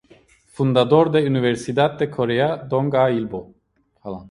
Fundador 0.47 1.11
de 1.11 1.27
Universidad 1.27 1.91
de 1.95 2.09
Corea, 2.09 2.57
Dong 2.57 2.95
A-Ilbo. 2.95 3.53